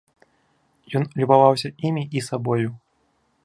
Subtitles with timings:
[0.99, 2.69] Ён любаваўся імі і сабою.